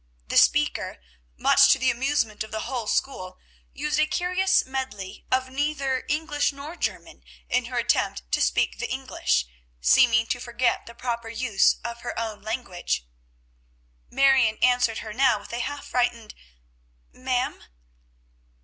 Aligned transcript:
The 0.29 0.37
speaker, 0.37 0.97
much 1.37 1.71
to 1.71 1.77
the 1.77 1.91
amusement 1.91 2.43
of 2.43 2.49
the 2.49 2.61
whole 2.61 2.87
school, 2.87 3.37
used 3.71 3.99
a 3.99 4.07
curious 4.07 4.65
medley 4.65 5.27
of 5.31 5.51
neither 5.51 6.05
English 6.09 6.51
nor 6.51 6.75
German 6.75 7.23
in 7.49 7.65
her 7.65 7.77
attempt 7.77 8.23
to 8.31 8.41
speak 8.41 8.79
the 8.79 8.89
English, 8.91 9.45
seeming 9.79 10.25
to 10.25 10.39
forget 10.39 10.87
the 10.87 10.95
proper 10.95 11.29
use 11.29 11.75
of 11.83 12.01
her 12.01 12.17
own 12.19 12.41
language. 12.41 13.05
Marion 14.09 14.57
answered 14.63 14.99
her 15.05 15.13
now 15.13 15.37
with 15.39 15.53
a 15.53 15.59
half 15.59 15.85
frightened, 15.89 16.33
"Ma'am?" 17.13 17.63